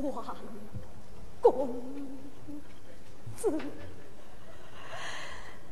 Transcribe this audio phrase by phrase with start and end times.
[0.00, 0.24] 王
[1.40, 1.68] 公
[3.36, 3.50] 子，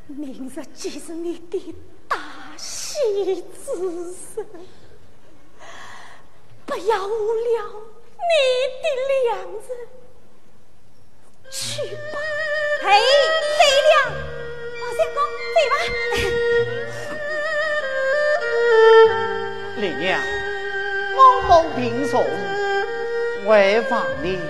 [0.08, 1.74] 明日既是你的
[2.08, 2.18] 大
[2.56, 2.98] 喜
[3.34, 4.44] 之日，
[6.64, 7.72] 不要误了
[8.18, 8.32] 你
[8.82, 8.86] 的
[9.24, 9.62] 良人。
[11.48, 11.82] 去
[12.12, 12.18] 吧，
[12.82, 12.84] 嘿，
[13.58, 13.62] 对
[13.92, 13.94] 了，
[14.80, 15.18] 王相公，
[15.54, 15.74] 对吧？
[19.76, 20.06] 丽娘，
[21.16, 21.18] 我
[21.48, 22.14] 蒙平送，
[23.46, 24.40] 回房里。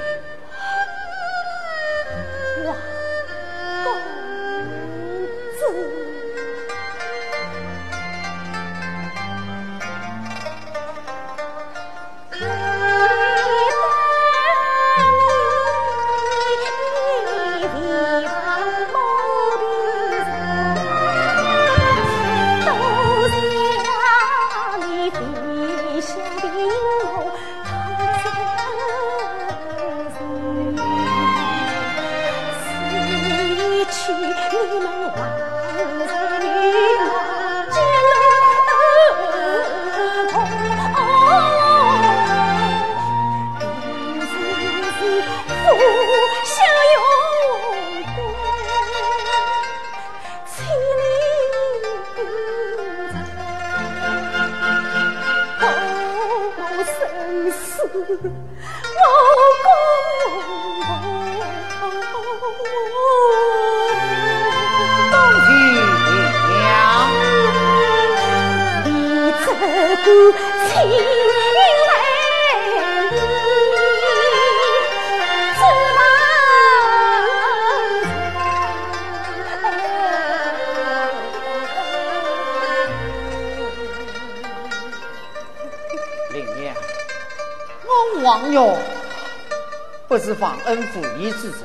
[90.67, 91.59] 恩负义之人，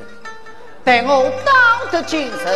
[0.84, 2.54] 待我当得精神，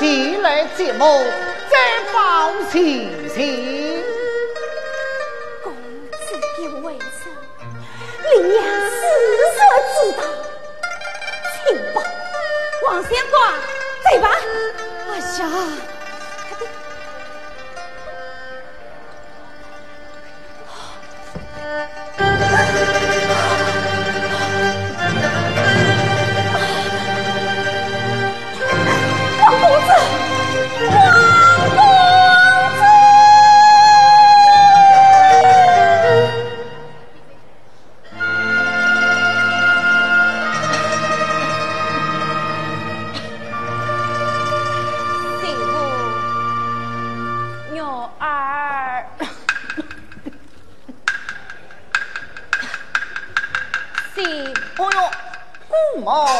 [0.00, 1.24] 前来接我，
[1.70, 1.78] 再
[2.12, 3.75] 放心心。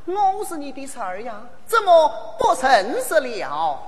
[0.06, 3.80] 我是你的侄儿呀，怎么不认识了？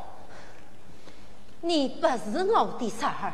[1.61, 3.33] 你不是我的侄儿，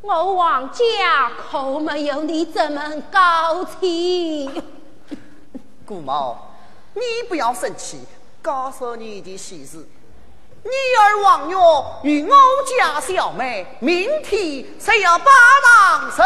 [0.00, 4.62] 我王家可没有你这么高亲。
[5.86, 6.36] 姑母，
[6.94, 8.06] 你不要生气，
[8.44, 11.56] 告诉你的喜事，女儿王月
[12.02, 12.36] 与我
[12.78, 15.24] 家小妹，明天就要把
[15.64, 16.22] 郎成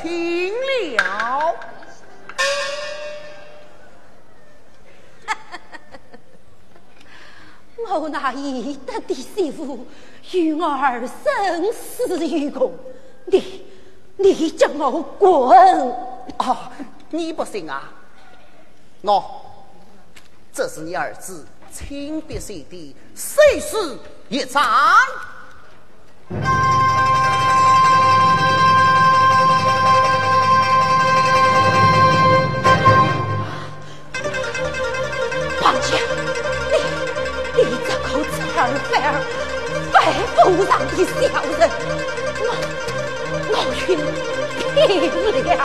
[0.00, 0.50] 亲
[0.96, 1.54] 了。
[8.00, 9.86] 我那义德的媳妇
[10.32, 12.72] 与儿生死与共，
[13.26, 13.66] 你
[14.16, 15.28] 你叫我滚！
[16.38, 16.56] 哦，
[17.10, 17.92] 你不信啊？
[19.02, 19.22] 喏，
[20.50, 21.46] 这是你儿子
[21.78, 24.62] 亲笔写的誓死一张。
[35.60, 35.74] 反
[39.04, 39.22] 儿，
[39.92, 39.96] 拜
[40.34, 40.36] 府
[40.66, 41.22] 上的小
[41.58, 41.60] 人，
[42.42, 42.44] 我
[43.50, 43.54] 我
[43.86, 44.02] 与你
[44.74, 45.60] 拼了！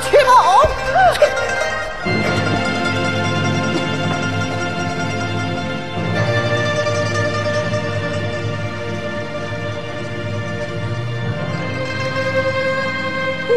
[0.00, 0.30] 屈魔！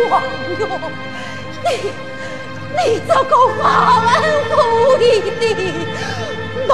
[0.09, 0.21] 王
[0.59, 0.61] 勇，
[1.63, 1.67] 你。
[2.77, 4.15] 你这个忘恩
[4.51, 4.53] 负
[4.99, 5.01] 义
[5.39, 5.41] 的
[6.67, 6.71] 奴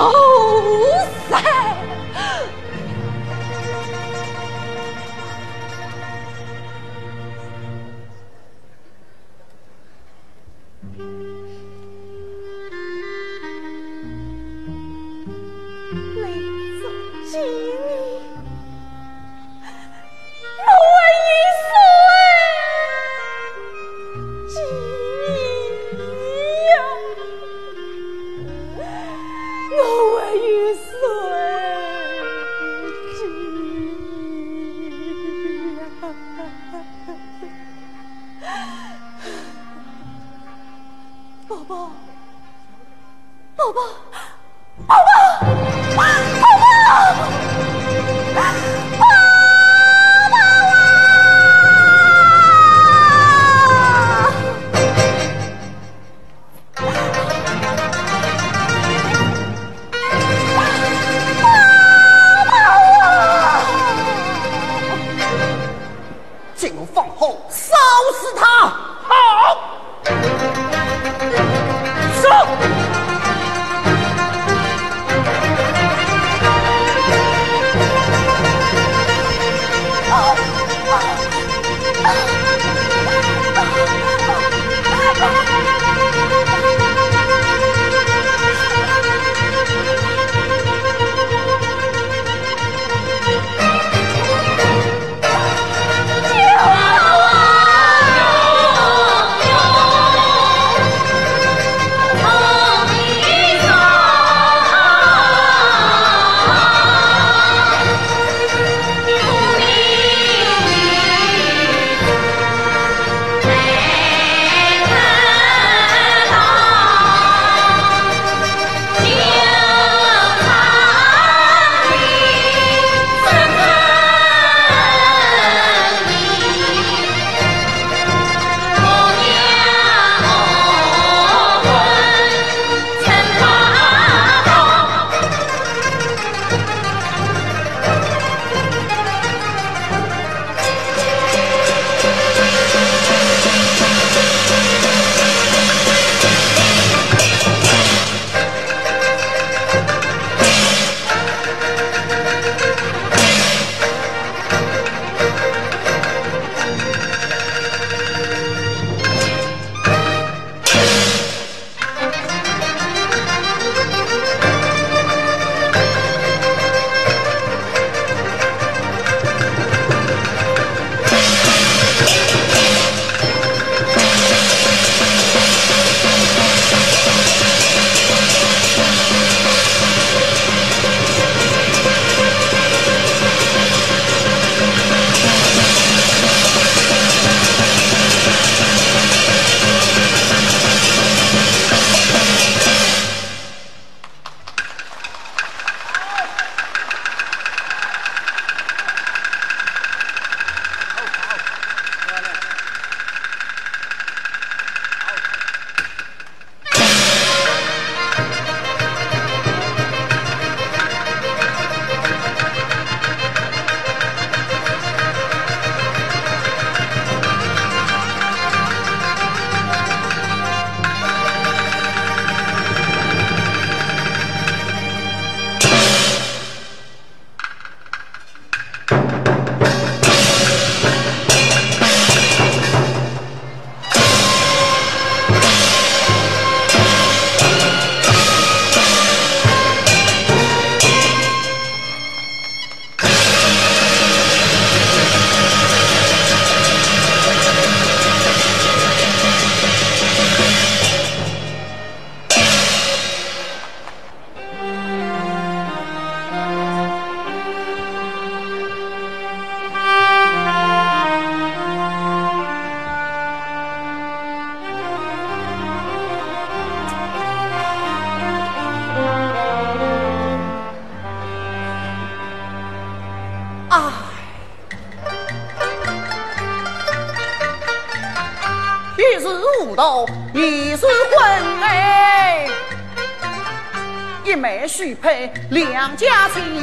[284.44, 286.62] 一枚许配两家亲。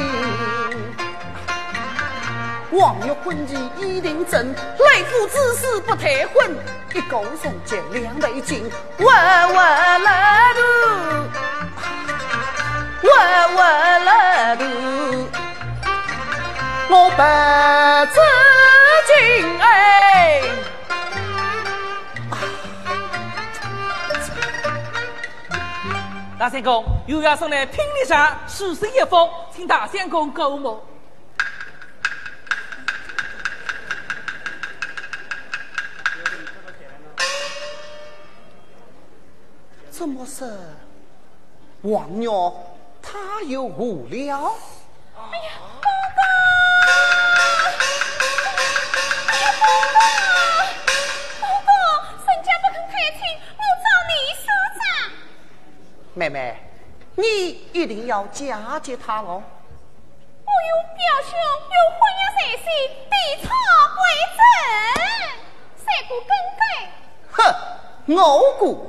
[2.69, 6.55] 王玉婚期已定真，雷府之事不退婚，
[6.93, 8.69] 一钩送结两对金，
[8.99, 9.55] 稳稳
[10.03, 10.09] 了
[10.53, 10.61] 度，
[13.01, 13.11] 稳
[13.55, 14.63] 稳了度，
[16.87, 17.21] 我不
[18.13, 18.21] 知
[19.07, 20.43] 情哎。
[26.37, 30.79] 大相公又要送来聘礼上书信一封，请大相公过目。
[39.89, 40.45] 怎么是
[41.81, 42.53] 王娘？
[43.01, 44.53] 她又无聊？
[57.81, 59.41] 一定要嫁接他喽！
[60.45, 61.31] 我有表兄
[61.71, 62.65] 有婚约在先，
[63.09, 63.49] 地草
[63.97, 64.03] 为
[64.37, 64.43] 证，
[65.77, 66.61] 谁不更改？
[67.31, 68.85] 哼，我姑，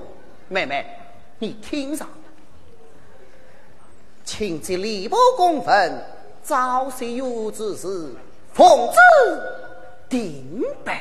[0.48, 0.84] 妹妹，
[1.38, 2.06] 你听上。
[4.26, 6.04] 请接礼部公分，
[6.42, 8.14] 早些有之事，
[8.52, 8.98] 奉旨
[10.10, 11.00] 定办。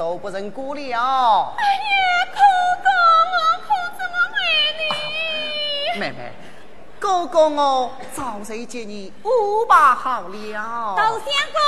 [0.00, 0.80] 做不成姑了。
[1.58, 2.40] 哎呀，哥
[2.82, 2.88] 哥，
[3.34, 4.40] 我可怎么爱
[5.92, 6.00] 你？
[6.00, 6.32] 妹妹，
[6.98, 10.94] 哥哥我早些接你五把好了。
[10.96, 11.60] 窦相公，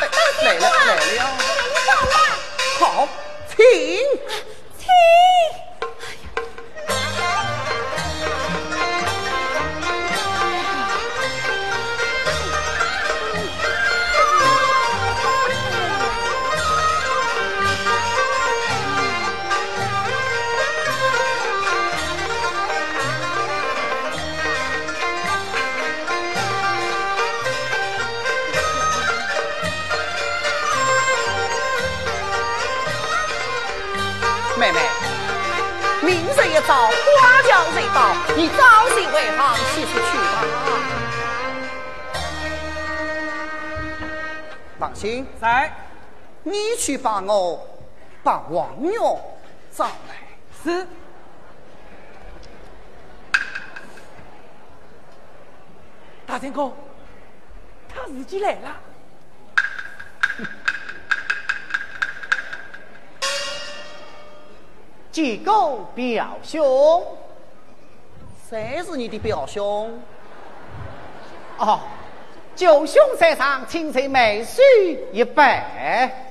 [0.00, 0.08] 窦
[0.42, 2.80] 来了来了，你。
[2.80, 3.06] 好。
[3.56, 4.49] 请，请。
[36.74, 40.44] 花轿未到，你早些回房洗洗去吧。
[44.78, 45.72] 放心，在，
[46.44, 47.66] 你去把我
[48.22, 48.92] 把王爷
[49.72, 49.90] 找来。
[50.62, 50.86] 是。
[56.26, 56.72] 大天公，
[57.92, 58.76] 他自己来了。
[65.12, 65.52] 几个
[65.94, 67.04] 表兄，
[68.48, 70.00] 谁是你的表兄？
[71.58, 71.80] 哦，
[72.54, 74.60] 九兄在上，请随美婿
[75.12, 76.26] 一拜。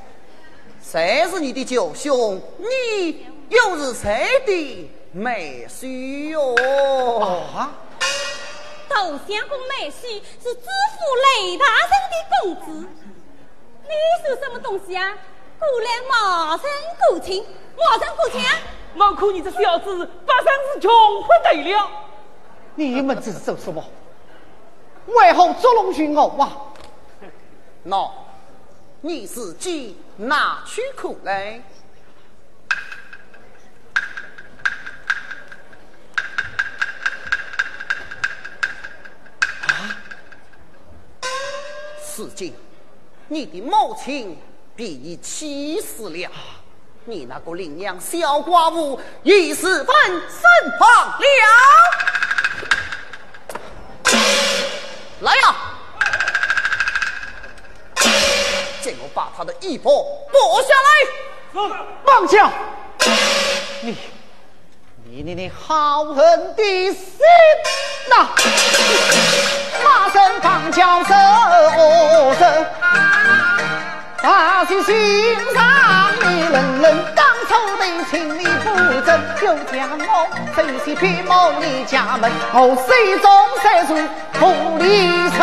[0.82, 2.42] 谁是你的九兄？
[2.58, 6.56] 你又是谁的美婿哟？
[7.54, 7.72] 啊！
[8.88, 8.96] 窦
[9.28, 10.02] 相公美婿
[10.42, 12.88] 是知府雷大人的公子，
[13.84, 13.90] 你
[14.26, 15.14] 是什么东西啊？
[15.60, 16.66] 过来冒充
[17.10, 17.46] 过亲，
[17.80, 18.42] 冒充过亲！
[18.96, 20.92] 我看你这小子，八生是穷
[21.24, 21.90] 不得了。
[22.76, 23.84] 你们这是做什么？
[25.08, 26.58] 为何捉弄于我啊？
[27.88, 28.12] 喏，
[29.02, 31.62] 你自己拿去看来。
[39.62, 39.98] 啊！
[42.04, 42.54] 此经，
[43.30, 44.38] 你的母亲。
[44.76, 46.32] 被你气死了！
[47.06, 51.24] 你那个领养小寡妇已是分身亡了。
[55.22, 55.56] 来呀！
[58.82, 59.89] 见我把他的衣服
[60.32, 60.89] 剥下来！
[62.06, 62.50] 放下！
[63.82, 63.98] 你，
[65.03, 66.63] 你你你好狠的
[66.94, 67.20] 心
[68.10, 68.29] 呐！
[69.84, 71.10] 马身放脚手
[72.39, 72.46] 手。
[74.22, 74.96] 大喜心
[75.54, 78.70] 上你冷冷，当初的情理不
[79.06, 83.32] 正，又将我飞去偏谋你家门，我手中
[83.64, 83.96] 塞出
[84.38, 85.38] 红里车，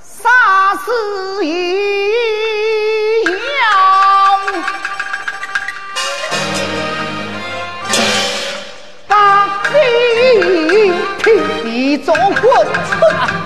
[0.00, 3.30] 杀死一样，
[9.06, 9.74] 把你
[11.22, 13.45] 劈中滚出。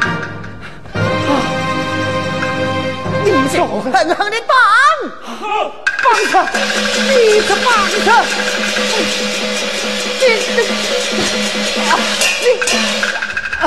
[3.59, 4.55] 狠狠的绑，
[6.03, 6.35] 绑他！
[7.09, 7.67] 你可绑
[8.05, 8.09] 他！
[10.21, 10.23] 你
[10.55, 10.59] 你
[11.89, 11.91] 啊
[12.41, 12.45] 你
[13.61, 13.63] 啊！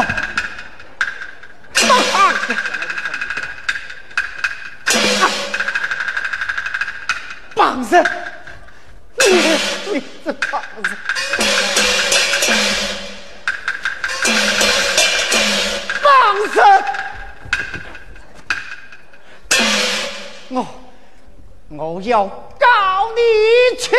[1.88, 1.92] 绑！
[7.56, 7.92] 绑子！
[9.18, 9.22] 你
[9.92, 10.90] 你这绑子！
[16.02, 16.08] 绑
[16.48, 16.56] 子！
[20.54, 20.66] 我
[21.70, 22.68] 我要告
[23.16, 23.22] 你
[23.80, 23.90] 去！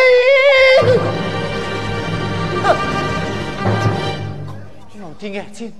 [5.01, 5.73] 我的眼睛，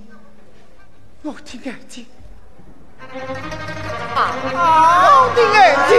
[1.22, 2.04] 我的眼睛，
[4.14, 4.18] 啊
[4.52, 5.56] 我的眼
[5.88, 5.90] 睛！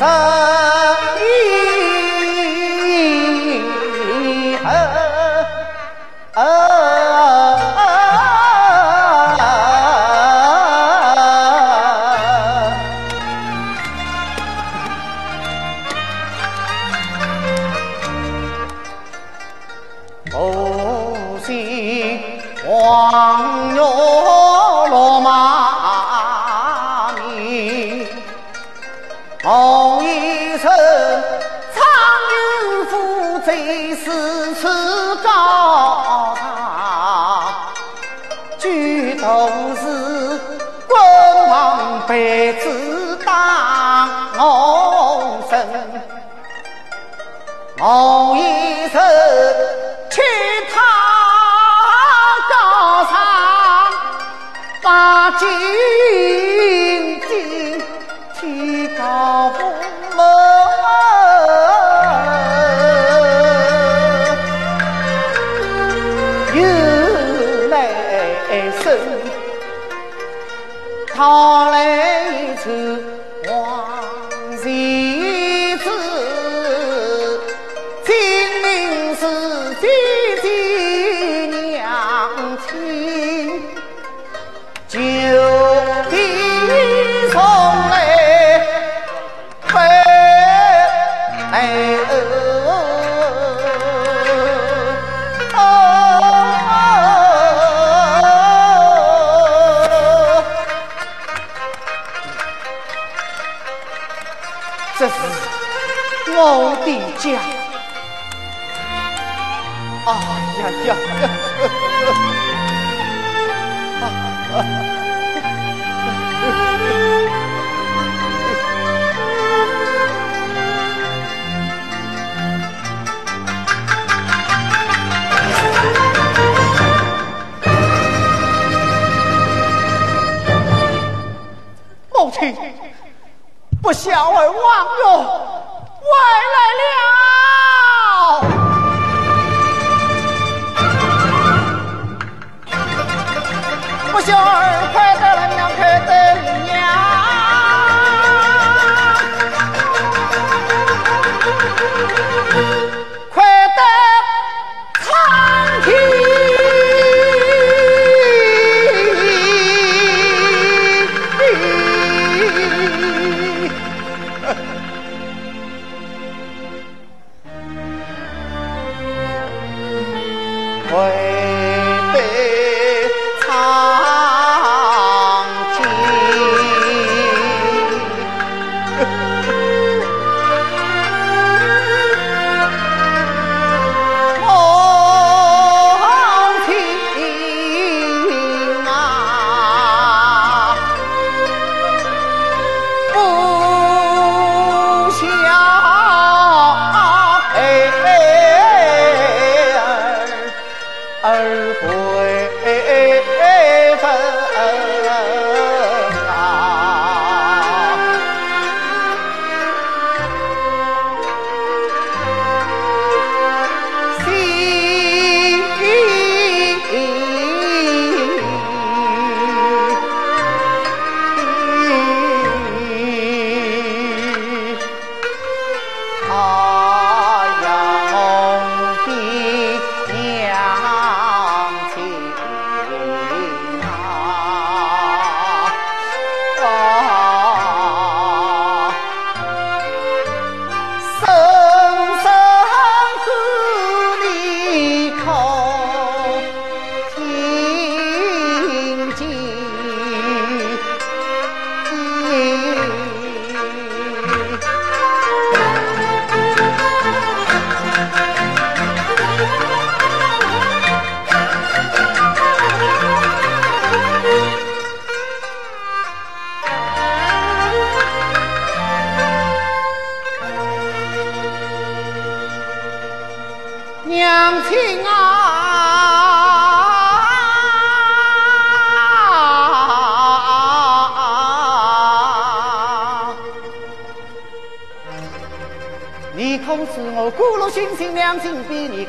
[0.00, 0.67] 诶
[47.90, 49.00] 我一生，
[50.10, 50.20] 去
[50.74, 50.76] 他
[52.50, 52.52] 高
[53.04, 53.12] 上
[54.82, 55.48] 把金
[57.20, 57.82] 鼎，
[58.38, 59.72] 替高公
[60.14, 60.20] 母，
[67.70, 67.72] 来
[68.82, 68.84] 生，
[71.14, 71.78] 他来。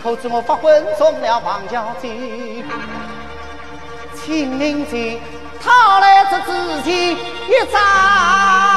[0.01, 2.63] 口子我发昏中了王家军，
[4.15, 5.19] 清明节
[5.62, 8.68] 他来这之前一张。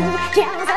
[0.00, 0.67] to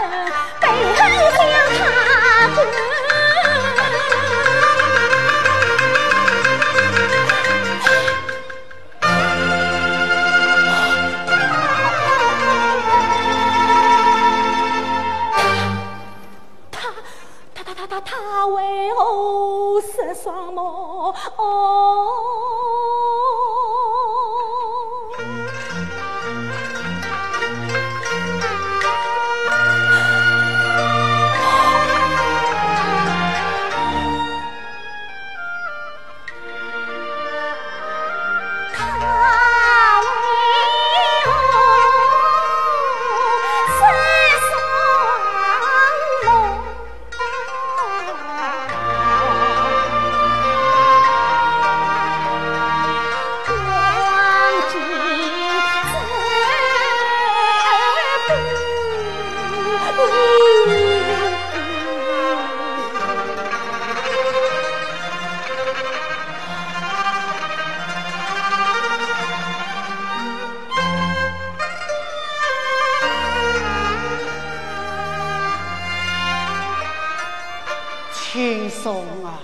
[78.31, 79.37] 轻松啊，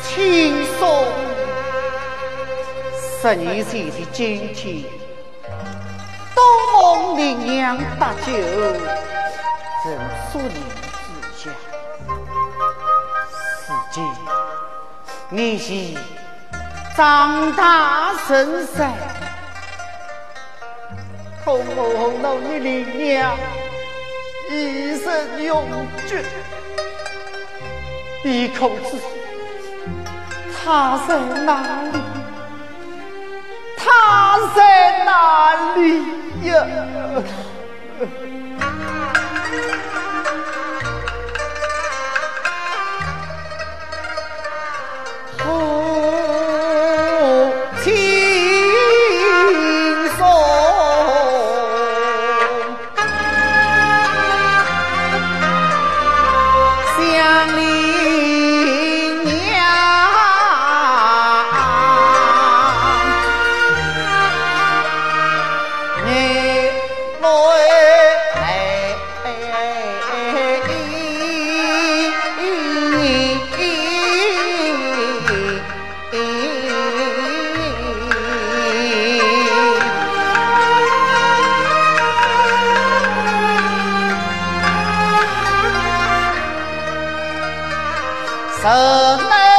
[0.00, 1.04] 轻松！
[3.20, 4.84] 十年前的今天，
[6.34, 8.32] 东梦烈娘搭救，
[9.82, 9.92] 曾
[10.32, 10.54] 苏你
[11.36, 11.50] 之下。
[13.68, 14.02] 如今
[15.28, 15.98] 你已
[16.96, 18.66] 长大成人，
[21.44, 23.36] 可我那烈娘
[24.50, 25.68] 一生永
[26.08, 26.24] 绝。
[28.24, 28.96] 你可知
[30.64, 31.60] 他在哪
[31.92, 31.98] 里？
[33.76, 36.64] 他在哪里呀？
[88.62, 88.68] 生
[89.28, 89.51] 来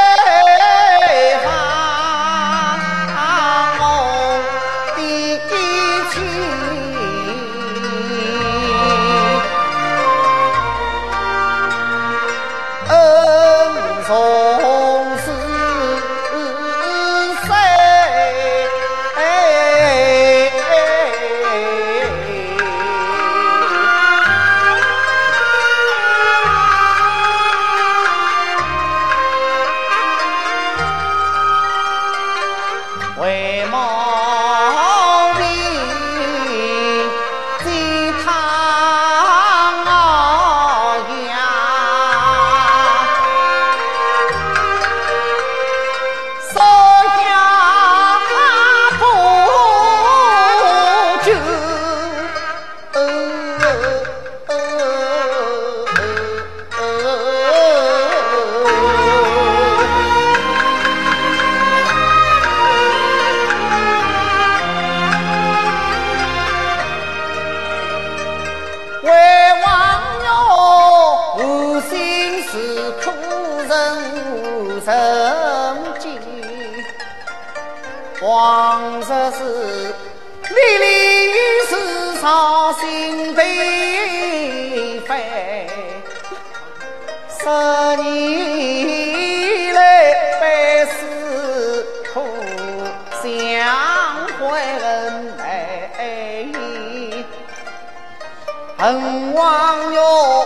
[98.83, 100.45] 恨王哟，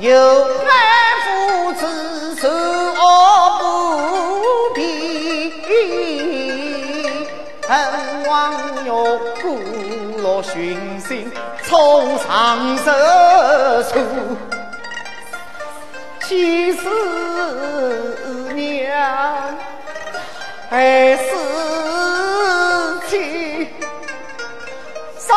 [0.00, 0.70] 有爱
[1.24, 2.46] 父子仇
[3.58, 3.64] 不
[4.74, 4.78] 平；
[7.66, 7.72] 恨
[8.28, 8.52] 王
[8.84, 9.58] 哟，孤
[10.18, 12.92] 落寻心，从长生
[13.84, 13.94] 处，
[16.28, 16.86] 妻是
[18.52, 19.56] 娘，
[20.68, 21.24] 还是
[23.08, 23.66] 妻，
[25.16, 25.34] 啥？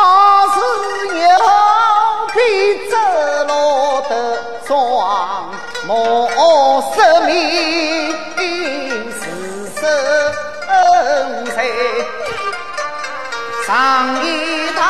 [5.96, 7.30] 我失命
[9.12, 9.22] 是
[9.80, 9.80] 生
[11.54, 11.56] 财，
[13.64, 13.72] 上
[14.24, 14.26] 一
[14.74, 14.80] 道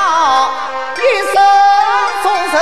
[0.96, 0.98] 一
[1.30, 1.36] 生
[2.22, 2.56] 终身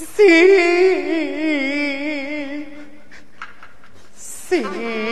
[0.00, 0.24] 心
[4.16, 5.09] 心。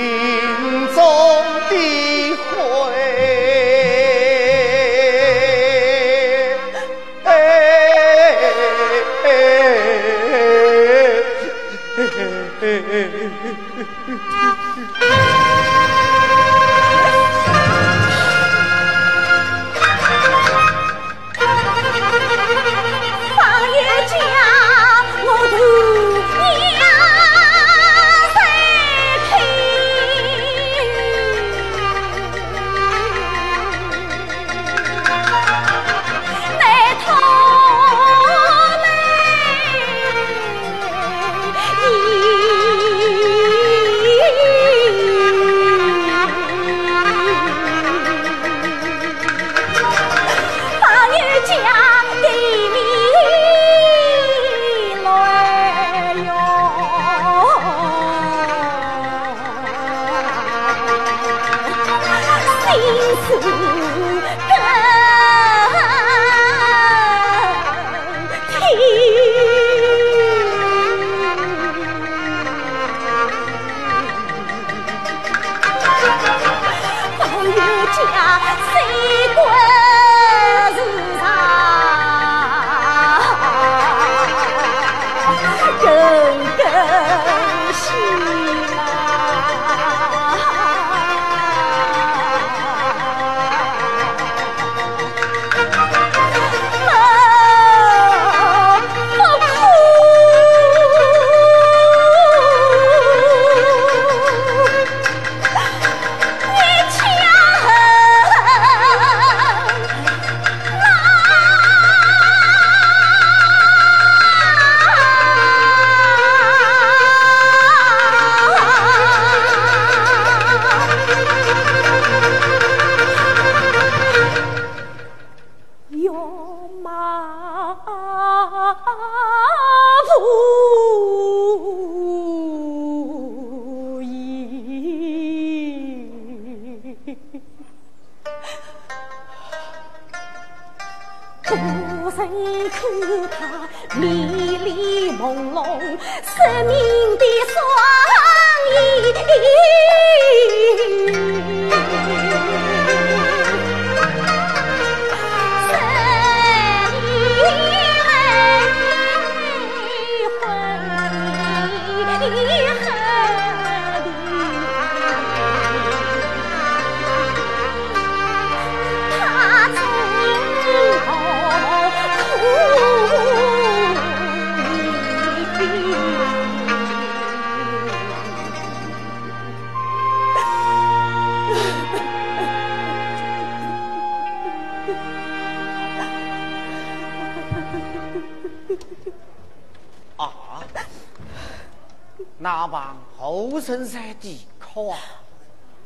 [192.69, 194.99] 那帮后生山地可啊！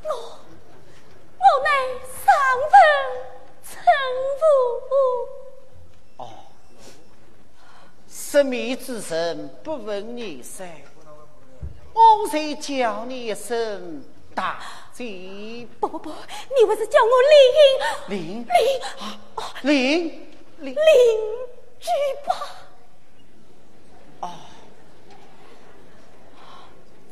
[0.02, 1.70] 我乃
[2.02, 2.34] 上
[2.72, 2.74] 坟
[3.62, 3.70] 陈
[4.40, 4.42] 父。
[8.08, 10.66] 失迷之神不问你噻，
[11.92, 14.02] 我才叫你一声
[14.34, 14.60] 大
[14.92, 17.10] 姐不不不，你不是叫我
[18.08, 19.20] 林林林啊
[19.62, 20.04] 林
[20.58, 20.74] 林领
[21.78, 21.88] 举
[22.26, 22.34] 吧？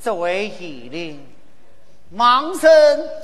[0.03, 1.23] 这位义林，
[2.11, 2.71] 盲生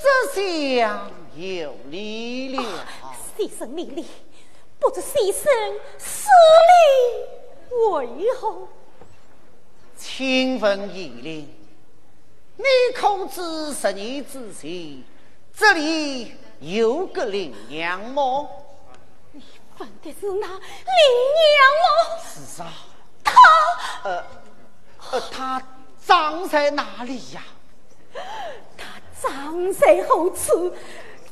[0.02, 2.62] 这厢有礼了。
[3.34, 4.04] 先生命令，
[4.78, 5.50] 不知先生
[5.98, 6.28] 施
[6.68, 8.68] 礼为何？
[9.96, 11.48] 请问义林，
[12.56, 12.64] 你
[12.94, 15.02] 可知十年之前
[15.56, 18.46] 这里有个林娘吗？
[19.78, 22.20] 问的是那林娘哦。
[22.22, 22.70] 是啊。
[23.24, 23.32] 他。
[24.04, 24.24] 呃，
[25.10, 25.62] 呃，他
[26.06, 27.42] 葬在哪里呀？
[28.78, 28.84] 他
[29.20, 30.72] 葬在何处？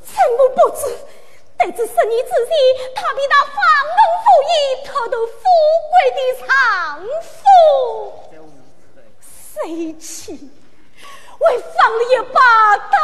[0.04, 0.82] 臣我不知。
[1.56, 2.52] 得知十年之前，
[2.96, 3.56] 他比那房
[3.94, 4.54] 东府尹
[4.84, 5.32] 偷得富
[5.92, 6.48] 贵的丈
[7.22, 7.32] 夫，
[9.54, 12.98] 谁去为放了一把大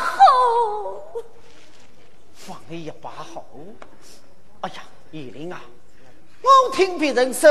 [0.00, 1.24] 吼？
[2.34, 3.44] 放了一把吼？
[4.60, 4.82] 哎呀，
[5.12, 5.62] 叶玲啊，
[6.42, 7.50] 我听别人说，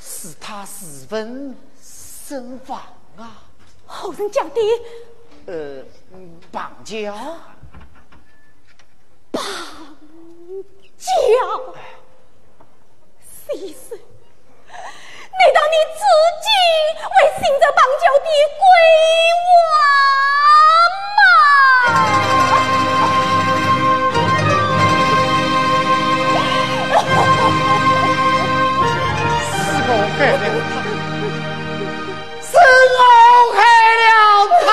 [0.00, 1.54] 是他私奔
[2.28, 2.78] 身亡
[3.16, 3.40] 啊。
[3.86, 4.60] 后人讲的？
[5.46, 5.82] 呃，
[6.52, 7.10] 绑架。
[9.30, 9.42] 绑
[10.98, 11.08] 架？
[13.46, 13.96] 先生，
[14.68, 16.00] 难道你自
[16.44, 16.46] 己
[17.00, 18.62] 为信着绑架的鬼
[19.64, 19.72] 娃
[21.16, 21.20] 吗？
[29.48, 29.56] 是
[29.88, 30.44] 我害了
[32.58, 32.66] 他，是
[32.98, 33.00] 我
[33.54, 33.58] 害
[34.04, 34.10] 了
[34.64, 34.66] 他。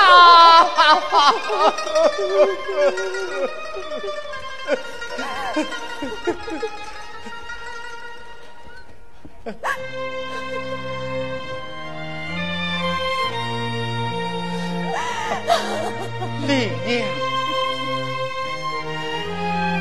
[16.46, 16.50] 李
[16.86, 16.94] 娘，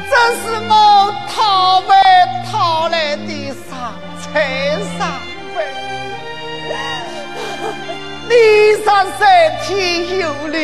[0.10, 0.72] 这是我
[1.36, 1.36] 讨
[1.82, 1.88] 回
[2.52, 2.54] 讨
[2.90, 3.30] 来的
[3.70, 3.70] 丧
[4.22, 4.24] 财
[4.98, 5.00] 上
[8.28, 8.34] 你
[8.84, 9.22] 上三
[9.64, 10.64] 天有灵，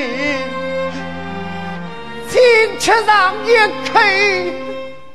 [2.30, 3.48] 请吃上一
[3.88, 4.00] 口。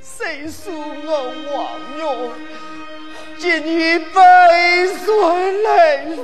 [0.01, 0.73] 谁说
[1.05, 1.09] 我
[1.53, 1.55] 忘
[1.99, 2.05] 哟？
[3.39, 4.19] 今日被
[4.97, 5.07] 谁
[5.63, 5.67] 来
[6.07, 6.17] 了？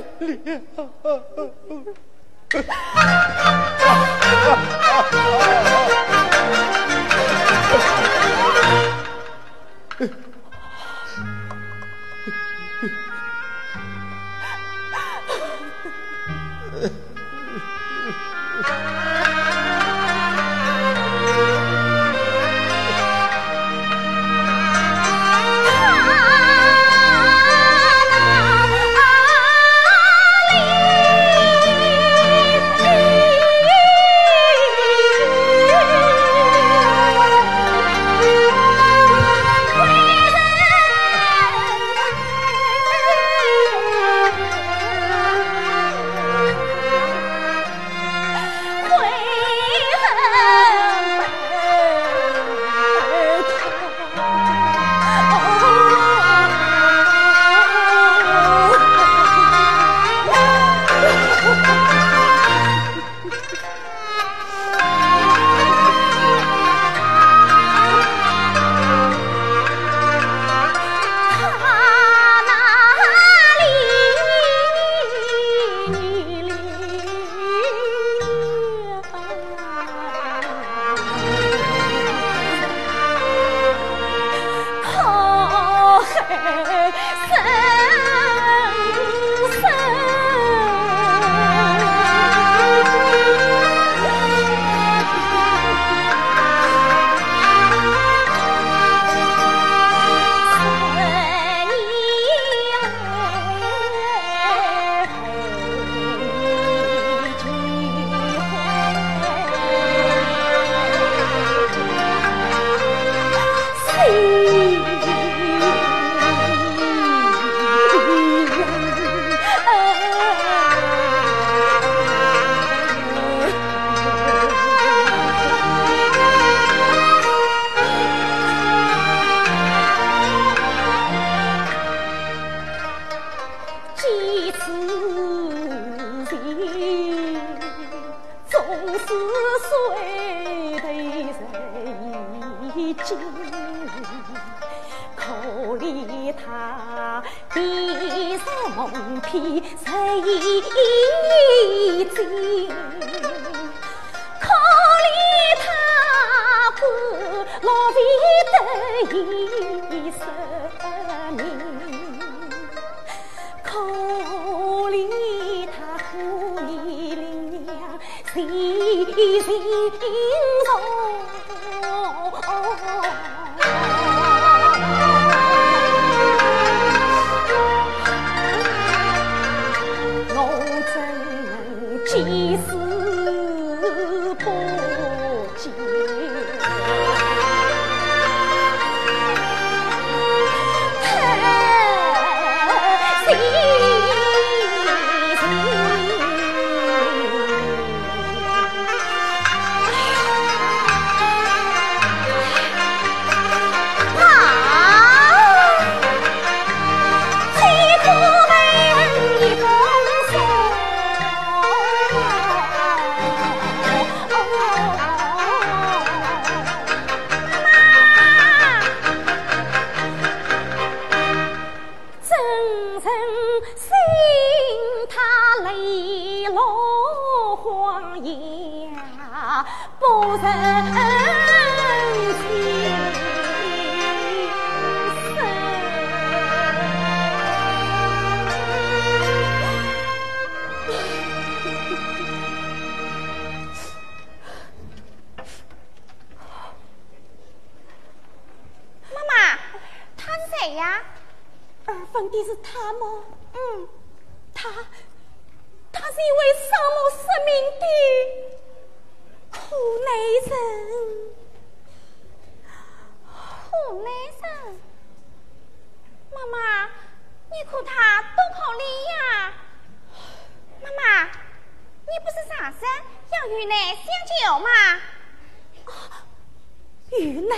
[277.23, 277.55] 玉内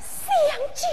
[0.00, 0.34] 相
[0.74, 0.84] 救。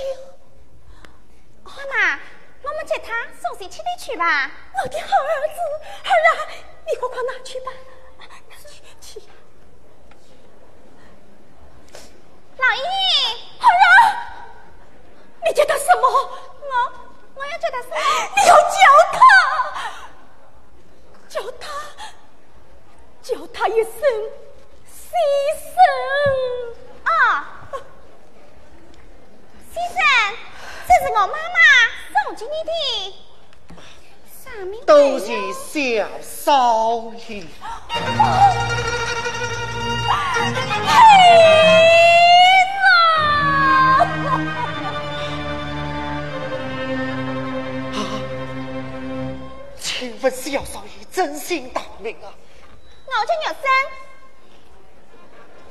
[1.64, 2.20] 妈妈，
[2.62, 4.52] 我们接他送西去里去吧。
[4.84, 5.60] 我的好儿子，
[6.06, 6.30] 儿啊，
[6.88, 7.72] 你快快拿去吧。
[8.68, 9.28] 去去。
[12.58, 12.84] 老爷，
[13.60, 13.90] 儿啊，
[15.44, 16.08] 你叫他什么？
[16.08, 16.94] 我
[17.34, 17.96] 我要叫他什么？
[18.38, 18.78] 你要叫
[19.12, 19.18] 他，
[21.28, 21.68] 叫他，
[23.24, 23.92] 叫他一声
[24.86, 25.10] 先
[25.58, 25.68] 生
[27.10, 27.12] 啊，
[29.74, 29.98] 先生。
[30.88, 31.34] 这是我妈妈
[32.14, 32.72] 送给你的，
[34.86, 37.30] 都是小少爷。
[49.80, 52.34] 请问小少爷真心大名啊？
[53.06, 53.64] 我叫玉生。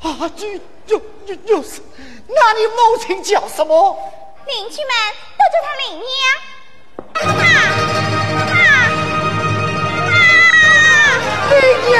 [0.02, 0.46] 啊，就
[0.86, 1.82] 就就就是，
[2.28, 3.98] 那你母亲叫什么？
[4.46, 4.92] 邻居们
[5.36, 6.16] 都叫她林娘，
[7.14, 7.42] 妈妈，
[8.34, 8.56] 妈妈，
[11.50, 11.56] 林
[11.88, 11.96] 娘，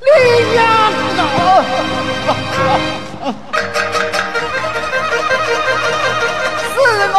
[0.00, 0.08] 林
[0.52, 0.58] 娘，
[6.74, 6.76] 是
[7.14, 7.16] 我。